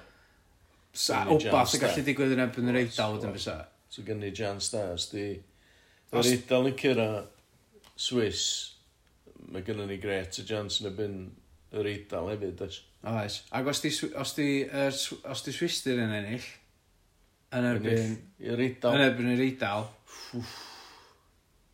[0.93, 3.57] sa wbath sy'n gallu digwydd yn erbyn yr eidl wedyn fysa.
[3.93, 5.27] So gen ni Jan Stars, di...
[6.13, 7.09] Yr eidl yn curo
[7.97, 8.47] Swiss,
[9.53, 11.21] mae gennym ni gret y jans yn y byn
[11.77, 12.81] yr eidl hefyd, oes?
[13.13, 13.39] Oes.
[13.57, 14.99] Ac os di, os di, er,
[15.33, 16.51] os di swistir yn ennill,
[17.57, 18.21] yn erbyn...
[18.45, 18.93] Yr eidl.
[18.93, 19.89] Yn erbyn yr eidl.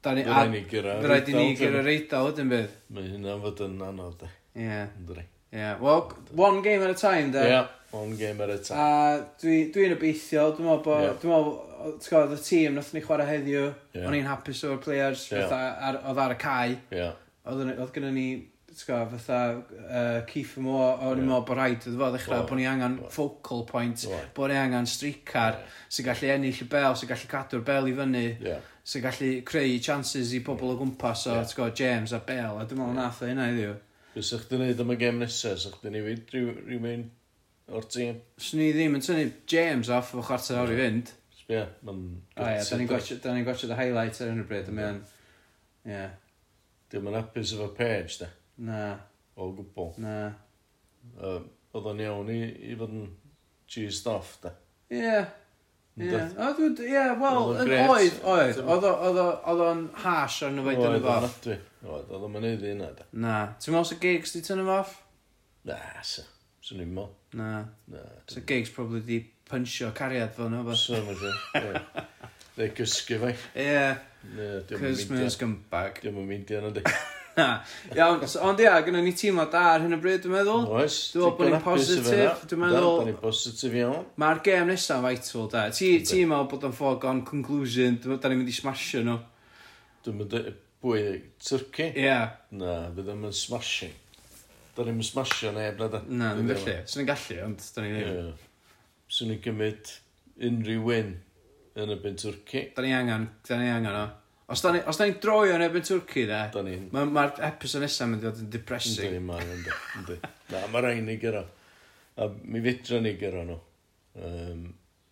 [0.03, 0.23] Da ni...
[0.23, 2.75] Fy raid ni gyrra Fy raid i ni gyrra reidal ydyn bydd.
[2.95, 4.29] Mae hynna'n fod yn anodd, de.
[4.55, 4.83] Ie.
[5.01, 5.25] Ynddi.
[5.49, 7.43] Ie, well, one game at a time, da.
[7.43, 8.79] Ie, yeah, one game at a time.
[8.79, 11.03] A dwi'n dwi obeithiol, dwi'n meddwl bod...
[11.03, 11.17] Yeah.
[11.23, 13.65] Dwi'n meddwl, ti'n gwybod, y tîm nath ni chwarae heddiw,
[13.97, 14.07] yeah.
[14.07, 15.51] o'n i'n hapus o'r players, yeah.
[15.51, 16.79] fatha, oedd ar y cae.
[16.95, 17.19] Yeah.
[17.49, 18.29] Oedd gyda ni
[18.69, 22.61] ti'n gwybod, fatha uh, Keith Mo, o'n i'n meddwl bod rhaid, dwi'n fawr ddechrau, bod
[22.61, 24.07] ni angen focal point,
[24.37, 25.79] bod ni angen streetcar, yeah.
[25.91, 28.27] sy'n gallu ennill y bel, sy'n gallu cadw'r bel i fyny.
[28.45, 31.53] Yeah sy'n gallu creu chances i pobl o gwmpas o, yeah.
[31.53, 33.03] gwybod, James a Bell a dwi'n meddwl yeah.
[33.03, 33.75] nath o hynna i ddiw.
[34.15, 37.05] Fes ych dyn am y gem nesaf, sych dyn ni fyd rhywun
[37.69, 38.23] o'r tîm?
[38.41, 41.13] Swn i ddim yn tynnu James off o chwarter awr i fynd.
[41.49, 42.01] Ie, ma'n...
[42.37, 45.03] O ie, da ni'n gwachod y highlight ar hyn o bryd, a mae'n...
[45.89, 46.07] Ie.
[46.93, 48.31] Dim yn apus efo page, da?
[48.71, 48.83] Na.
[49.37, 49.93] O gwbl.
[50.01, 50.17] Na.
[51.29, 52.41] Oedd o'n iawn i,
[52.73, 53.05] i fod yn
[53.69, 54.55] cheesed off, da?
[54.89, 55.05] Ie.
[55.05, 55.29] Yeah.
[55.99, 56.75] Ie, o dwi'n...
[56.85, 58.59] Ie, wel, yn oedd, oedd.
[58.63, 61.37] Oedd o'n hash ar nhw fe dynnu fo off.
[61.43, 63.07] Oedd, oedd, oedd o'n mynd i hynna, da.
[63.25, 63.37] Na.
[63.59, 64.95] Ti'n meddwl sy'n gigs di tynnu fo off?
[65.69, 66.25] Na, sa.
[66.65, 67.13] Swn i'n meddwl.
[67.41, 67.53] Na.
[67.91, 68.05] Na.
[68.31, 70.79] So gigs probably di punchio cariad fel nhw, ba?
[70.79, 71.31] So, ma ti.
[72.59, 73.35] Neu gysgu fe.
[73.59, 73.85] Ie.
[74.75, 76.03] Cos mae'n scumbag.
[76.07, 76.87] Dim yn mynd i hynna, di.
[77.39, 77.49] Na.
[77.97, 80.65] Iawn, so, ond ia, gynnon ni teimlad da ar hyn o bryd, dwi'n meddwl.
[80.75, 82.89] Oes, dwi'n meddwl bod ni'n positif, dwi'n meddwl...
[82.89, 84.09] Da, ni'n positif iawn.
[84.23, 85.67] Mae'r gêm nesaf vital, da.
[85.75, 89.17] Ti, ti'n meddwl bod o'n ffog on conclusion, da ni'n mynd i smasho nhw.
[90.07, 90.51] Dwi'n meddwl,
[90.83, 91.07] bwy,
[91.43, 91.93] Turkey?
[91.95, 92.05] Ie.
[92.09, 92.37] Yeah.
[92.59, 93.97] Na, bydd yn smashing.
[94.77, 96.03] Da ni'n smasho neb, na da.
[96.07, 96.77] Na, ddim gallu.
[96.87, 98.29] Swn i'n gallu, ond da ni'n ei.
[99.11, 99.95] Swn i'n gymryd
[100.49, 101.17] unrhyw win
[101.79, 102.69] yn y byn Turkey.
[102.77, 104.07] Da ni angen, da ni angen o.
[104.49, 106.39] Os da ni'n ni droi o'n ebyn Twrci de,
[106.95, 109.11] mae'r ma episod nesaf yn mynd i fod yn depressing.
[109.11, 109.75] Ynddi, mae'n ynddi.
[109.99, 110.15] ynddi.
[110.55, 111.43] Na, mae rhaid ni gyro.
[112.17, 113.57] A mi fedra ni gyro nhw.
[114.25, 114.63] Um,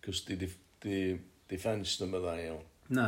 [0.01, 0.49] Cws di, di,
[0.81, 1.01] di,
[1.51, 2.63] di ffens ddim ydda iawn.
[2.97, 3.05] Na.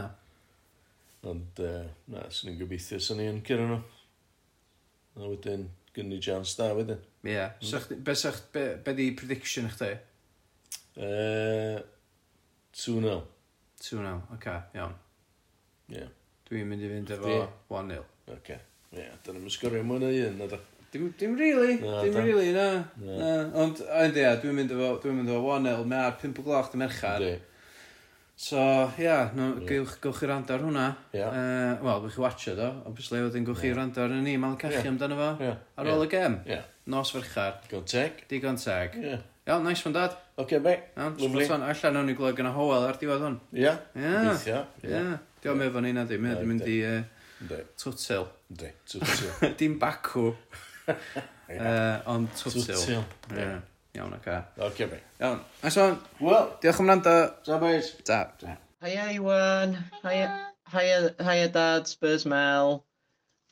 [1.33, 3.79] Ond, uh, na, sy'n ni'n gobeithio sy'n ni'n gyro nhw.
[5.17, 5.65] A wedyn,
[5.97, 7.01] gynnu jans da wedyn.
[7.25, 7.33] Ie.
[7.33, 7.57] Yeah.
[7.57, 7.71] Mm.
[7.73, 9.89] Sach, be, sach, be, be di prediction eich di?
[10.93, 11.81] Uh,
[12.77, 13.17] 2-0.
[13.81, 14.93] 2-0, oce, okay, iawn.
[15.89, 15.97] Ie.
[15.97, 16.15] Yeah.
[16.49, 17.35] Dwi'n mynd i fynd efo
[17.69, 18.01] 1-0.
[18.33, 18.55] Oce.
[18.97, 20.59] Ie, dyn nhw'n sgorio mwy na un, nad o.
[20.89, 22.23] Dim, dim really, Na, dim da.
[22.25, 22.63] really, na.
[22.97, 23.17] Na.
[23.19, 23.33] na.
[23.61, 26.71] Ond, ond ia, dwi'n mynd efo, dwi'n mynd efo 1-0, mae ar 5 o gloch
[26.73, 27.21] dy merchar.
[27.21, 27.45] Yndi.
[28.39, 28.57] So,
[28.97, 30.87] ia, yeah, no, gewch, gewch chi rando ar hwnna.
[31.11, 31.19] Ie.
[31.19, 31.37] Yeah.
[31.37, 34.81] Uh, Wel, gewch chi watcha do, obviously, wedyn gewch chi rando ar ni, ma'n cachu
[34.89, 35.29] amdano fo.
[35.43, 35.53] Ie.
[35.77, 36.39] Ar ôl y gem.
[36.49, 36.61] Ie.
[36.89, 37.59] Nos ferchar.
[37.69, 38.23] Go teg.
[38.31, 38.95] Digon teg.
[39.03, 39.19] Ie.
[39.49, 40.11] Iawn, nice one, dad.
[40.37, 40.75] Oce, okay, bai.
[40.95, 41.45] Iawn, lovely.
[41.45, 41.63] Spot on.
[41.65, 43.37] Alla nhw'n i glwyd gyda Howell ar diwedd hwn.
[43.57, 43.71] Ia.
[43.97, 44.59] Ia.
[44.85, 44.99] Ia.
[45.41, 46.19] Diolch mewn fan hynna di.
[46.21, 46.75] Mae'n mynd i
[47.81, 48.27] twtil.
[48.59, 49.55] Di, twtil.
[49.57, 50.27] Dim bacw.
[52.13, 53.01] Ond twtil.
[53.97, 54.37] Iawn, oce.
[54.67, 55.01] Oce, be.
[55.17, 55.41] Iawn.
[55.63, 55.97] Nice one.
[56.21, 56.51] Wel.
[56.61, 57.15] Diolch am rando.
[57.47, 57.89] Ta, boys.
[58.05, 58.21] Da.
[58.85, 59.73] Hiya, Iwan.
[60.03, 60.29] Hiya.
[60.75, 61.89] Hiya, hiya, Dad.
[61.89, 62.83] Spurs Mel.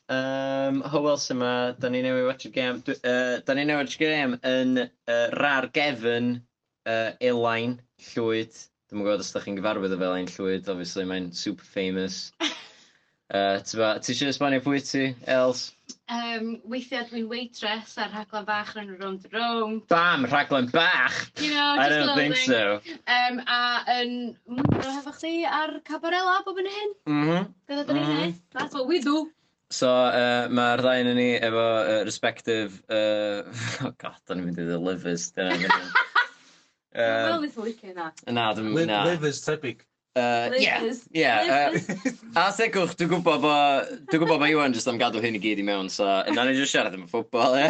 [0.08, 1.52] Um, Hywel sy 'ma.
[1.76, 2.82] 'Dan ni newydd watsiad gêm.
[2.86, 6.30] Dw- Uh, da ni newydd watsiad gêm yn uh, ra'r gefn
[6.88, 7.78] uh, Elain
[8.12, 8.56] Llwyd.
[8.88, 12.22] Dwi'n gwybod os da chi'n gyfarwydd efo Elain Llwyd, obviously mae'n super famous.
[13.28, 15.66] Uh, ti eisiau esbonio pwy ti, Els?
[16.08, 20.24] Um, weithiau dwi'n waitress ar rhaglen bach yn enw Rownd a Bam!
[20.32, 21.18] Rhaglen bach!
[21.36, 22.46] You know, just I don't think thing.
[22.48, 22.80] so.
[23.04, 24.14] Um, a yn
[24.48, 26.94] mwndro hefo chdi ar Cabarela bob hyn a hyn.
[27.04, 27.52] M-hm.
[27.68, 28.22] Dyna 'dan ni'n mm-hmm.
[28.22, 28.40] wneud.
[28.56, 29.28] That's what we do.
[29.68, 32.78] So, uh, mae'r ddau yn ni efo uh, respective...
[32.88, 33.44] Uh,
[33.84, 35.28] oh god, da ni'n mynd i ddweud livers.
[35.36, 35.74] Dyna mynd.
[36.96, 38.08] Dwi'n meddwl ni'n licio na.
[38.32, 39.10] Na, dwi'n meddwl.
[39.10, 39.84] Livers tebyg.
[40.18, 41.76] Uh, yeah, yeah.
[41.76, 43.54] Uh, a segwch, dwi'n gwybod bo...
[44.08, 46.56] dwi'n gwybod bo Iwan jyst am gadw hyn i gyd i mewn, so Na ni
[46.56, 47.68] jyst siarad am y ffwbol, ie.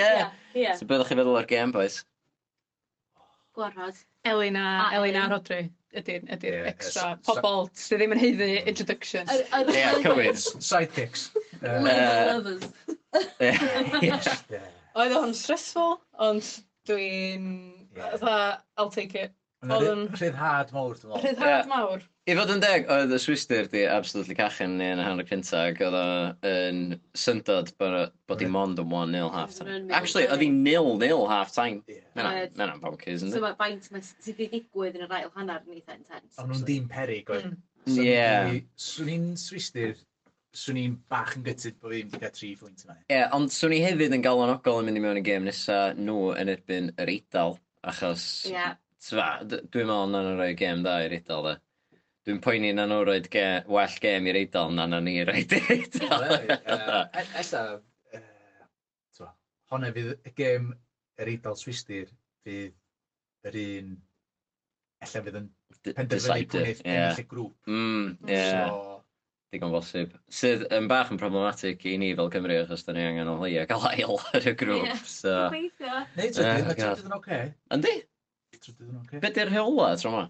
[0.00, 0.10] Ie,
[0.56, 0.72] ie.
[0.80, 2.00] So beth ydych chi'n feddwl o'r game, boys?
[3.54, 4.00] Gwarfod.
[4.26, 5.66] Elina, a, Elin Rodri
[6.00, 8.68] ydy'r ydy ydy'r extra pobol sydd ddim yn heiddi mm.
[8.72, 9.32] introductions.
[9.32, 11.28] Ie cywir, sidekicks.
[11.62, 12.68] Lovers.
[14.96, 16.44] Oedd o'n stressful, ond
[16.88, 17.48] dwi'n...
[17.96, 18.36] fatha,
[18.76, 19.34] I'll take it.
[19.66, 20.04] Oedd o'n...
[20.16, 21.24] Rhyddhad mawr dwi'n meddwl.
[21.26, 22.04] Rhyddhad mawr.
[22.26, 25.60] I fod yn deg, oedd y swistir 'di absolutely cachu ni yn y hanner cynta
[25.68, 26.06] ac oedd o
[26.48, 26.80] yn
[27.14, 29.76] syndod bod, bod dim ond yn 1-0 half-time.
[29.94, 32.00] Actually, oedd hi'n 0-0 half-time.
[32.18, 32.24] Ma'
[32.58, 33.36] Mae'n bonkers, yndi?
[33.36, 36.34] So mae faint sydd wedi digwydd yn yr ail hanner yn eitha intense.
[36.42, 37.46] Ond nhw'n dim perig, oedd?
[37.86, 38.00] Mm.
[38.02, 38.64] Ie.
[38.88, 39.94] Swn i'n swistir,
[40.56, 42.96] swn i'n bach yn gytid bod fi'n cael 3 pwynt yma.
[43.06, 46.32] Ie, ond swn i hefyd yn galonogol yn mynd i mewn i gêm nesaf nhw
[46.34, 47.54] yn erbyn yr Eidal,
[47.86, 48.26] achos...
[48.50, 48.66] Ie.
[49.06, 51.54] Dwi'n meddwl na nhw'n rhoi gêm da i'r Eidal, da.
[52.26, 55.68] Dwi'n poeni na nhw roed ge, well gêm i'r Eidal na na ni roed i'r
[55.76, 56.24] Eidal.
[56.34, 57.60] E- ella,
[58.18, 59.28] uh,
[59.70, 60.72] honna fydd y gêm
[61.22, 62.08] yr Eidal Swistir
[62.46, 62.74] fydd
[63.46, 63.92] yr un,
[65.06, 65.46] ella fydd yn
[65.86, 66.96] penderfynu pwynydd yeah.
[66.96, 67.52] ennill y grŵp.
[67.70, 68.64] Mm, yeah.
[68.66, 68.96] so,
[69.54, 70.16] digon bosib.
[70.40, 73.68] Sydd yn bach yn problematic i ni fel Cymru, achos da ni angen o leia
[73.70, 74.88] gael ail ar y grŵp.
[74.88, 75.04] Yeah.
[75.12, 75.36] So...
[75.54, 77.40] Neu trydydd, mae trydydd yn oce.
[77.78, 77.94] Yndi?
[78.58, 79.22] Trydydd yn oce.
[79.22, 80.26] Be di'r rheola tro yma?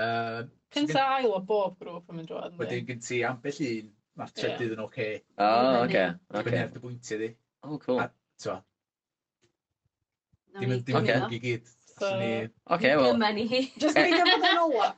[0.00, 2.62] Uh, Cynta a ail o bob grŵp yn mynd rŵan yndi?...
[2.62, 5.10] Wedyn gen ti ambell un mae'r trydydd yn oce.
[5.36, 5.50] O
[5.82, 6.06] oce.
[6.30, 6.44] ocê...
[6.44, 7.30] dibynnu ar dy bwyntiau di.
[7.66, 8.02] O cool.
[8.04, 8.56] A t'mo
[10.60, 11.68] dim yn golygu i gyd
[12.00, 12.48] allwn ni...
[12.74, 13.12] Ocê wel...
[13.12, 13.60] Dyma ni hi.
[13.82, 14.94] Jyst peidio bod yn olaf.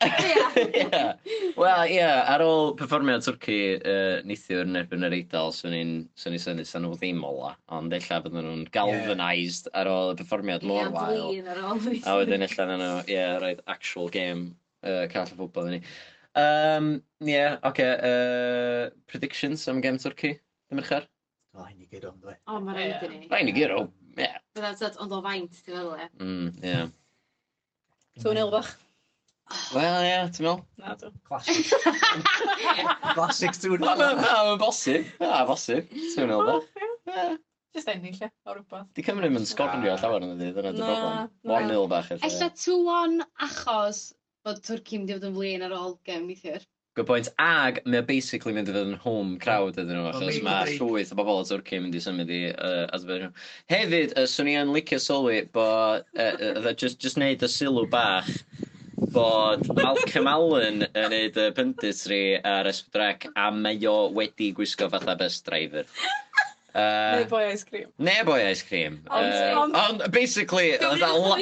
[1.58, 6.38] Wel ia ar ôl perfformiad twrci uh, neithiwr yn erbyn yr Eidal 'swn i'n 'swn
[6.38, 10.66] i'n synnu 'sa nhw ddim ola ond ella fydden nhw'n galvanised ar ôl y perfformiad
[10.68, 11.18] mor wael...
[11.18, 12.02] Ia flin ar ôl.
[12.06, 15.80] ...a wedyn ella na nhw ia roid actual game yy call y ffwbol i ni.
[16.38, 16.92] Um,
[17.28, 21.04] ie okay, uh, predictions am gem Twrci dy' Mercher?
[21.52, 22.38] O hyn i gyd o'n dwe.
[22.48, 23.28] O ma' rhaid i ni.
[23.30, 23.84] Rai' ni guro
[24.16, 24.30] ie.
[24.56, 26.08] Bydda t'od ond o faint ti'n feddwl e?
[26.24, 26.80] Mm ie.
[28.22, 28.72] Two nil bach.
[29.76, 30.64] Wel ie ti'n me'wl?
[30.80, 31.12] Nadw.
[31.28, 31.72] Classic.
[33.16, 33.86] Classic two nil.
[33.92, 37.38] Na ma'n bosib na bosib two nil bach.
[37.72, 38.88] Just ennill ie, o rhywbeth.
[38.92, 41.30] 'Di Cymru'm yn sgorio llawer yn dydyn dyna 'di broblem.
[41.48, 42.28] One nil bach ella.
[42.28, 44.02] Ella two one achos
[44.46, 46.62] bod Twrci mynd i fod yn flin ar ôl gen weithiau.
[46.98, 47.28] Good point.
[47.40, 51.14] Ag, mae o basically mynd i fod yn home crowd ydyn nhw, achos mae llwyth
[51.14, 53.32] o bobl o Twrci mynd i symud i uh, Azerbaijan.
[53.72, 57.48] Hefyd, uh, swn i yn licio sylwi bod, uh, e uh, just, just neud y
[57.48, 58.28] sylw bach,
[59.14, 65.16] bod Malcolm Allen yn neud y punditry ar Esbrec, a mae o wedi gwisgo fatha
[65.22, 65.88] bus driver.
[66.74, 67.16] Yy...
[67.16, 67.88] Neu boi ice cream.
[67.98, 69.02] Neu boi ice cream.
[69.10, 69.76] Ond, uh, ond...
[69.76, 71.38] Ond basically fatha la-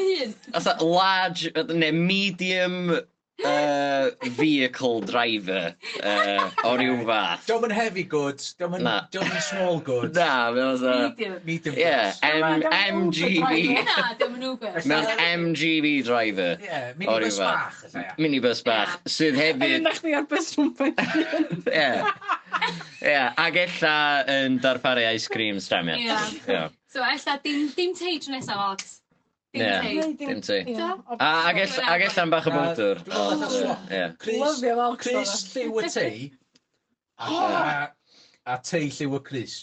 [0.58, 3.00] fatha large neu medium
[3.44, 7.46] uh, vehicle driver uh, o ryw fath.
[7.48, 10.14] Diolch yn heavy goods, diolch yn, diolch yn small goods.
[10.16, 10.96] Na, mae oedd dda.
[11.46, 11.80] Medium goods.
[11.80, 12.64] Yeah, M
[13.10, 13.62] MGV.
[13.88, 14.80] Na, diolch yn Uber.
[14.90, 16.52] Mae o'n driver.
[16.64, 17.82] Yeah, minibus bach.
[18.18, 19.78] Minibus bach, sydd hefyd...
[19.80, 21.70] Yn ymdach ar bus rhywbeth.
[21.70, 22.10] Yeah.
[23.00, 23.96] Yeah, ac ella
[24.28, 26.00] yn darparu ice cream stamiau.
[26.00, 26.68] Yeah.
[26.90, 29.00] So, ella dim, dim teitr nesaf, Alex.
[29.54, 30.58] Ie, dim tŷ.
[31.18, 33.00] A ag ell- ag ella'n bach o bowdwr.
[33.90, 34.04] Ie.
[34.22, 34.62] Crys
[35.54, 36.30] lliw y tei
[37.18, 37.90] a
[38.46, 39.56] a tei lliw y Chris.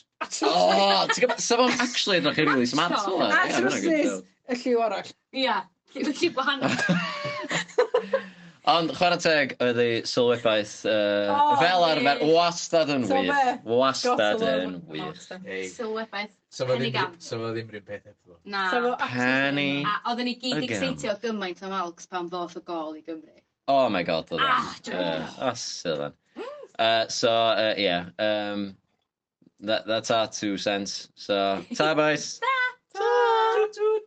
[0.44, 3.30] O, ti'n gwybod, 'sa fo'n actually edrych yn rili smart fel 'na.
[3.32, 4.28] Ie, ma' hwnna'n good shout.
[4.52, 5.12] y lliw arall.
[5.44, 5.58] Ia,
[5.96, 6.76] lliw gwahanol.
[8.68, 13.30] Ond chwarae teg oedd ei sylwebaeth uh, O fel ...fel arfer wastad yn wych...
[13.32, 13.76] Be?
[13.80, 15.22] ...wastad yn wych.
[15.72, 16.34] Sylwebaeth
[16.68, 17.16] pen i gant.
[17.24, 18.36] Sa fo ddim rhywun peth efo.
[18.44, 18.66] Na.
[18.72, 19.88] So fo absolutely ddim.
[19.88, 23.40] A oedden ni gyd ecseitio gymaint am Alcs pan ddoth y gol i Gymru.
[23.72, 24.68] Oh my God oeddan.
[24.92, 25.16] Yy
[25.52, 26.20] asu oeddan.
[26.42, 28.12] Yy so uh, yeah.
[28.20, 28.68] Um,
[29.62, 32.40] that that's our two cents so ta bois.
[32.44, 32.56] Ta.
[33.00, 33.68] Ta.
[33.80, 34.07] Toot.